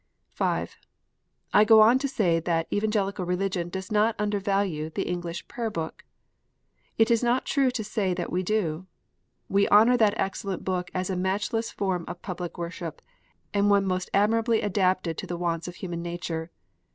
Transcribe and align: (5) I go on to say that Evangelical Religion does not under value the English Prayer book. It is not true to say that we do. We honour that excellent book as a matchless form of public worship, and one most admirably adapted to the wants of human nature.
(5) 0.31 0.77
I 1.53 1.63
go 1.63 1.81
on 1.81 1.99
to 1.99 2.07
say 2.07 2.39
that 2.39 2.65
Evangelical 2.73 3.23
Religion 3.23 3.69
does 3.69 3.91
not 3.91 4.15
under 4.17 4.39
value 4.39 4.89
the 4.89 5.03
English 5.07 5.47
Prayer 5.47 5.69
book. 5.69 6.05
It 6.97 7.11
is 7.11 7.21
not 7.21 7.45
true 7.45 7.69
to 7.69 7.83
say 7.83 8.15
that 8.15 8.31
we 8.31 8.41
do. 8.41 8.87
We 9.47 9.67
honour 9.69 9.97
that 9.97 10.17
excellent 10.17 10.65
book 10.65 10.89
as 10.95 11.11
a 11.11 11.15
matchless 11.15 11.69
form 11.69 12.05
of 12.07 12.23
public 12.23 12.57
worship, 12.57 12.99
and 13.53 13.69
one 13.69 13.85
most 13.85 14.09
admirably 14.11 14.61
adapted 14.61 15.19
to 15.19 15.27
the 15.27 15.37
wants 15.37 15.67
of 15.67 15.75
human 15.75 16.01
nature. 16.01 16.49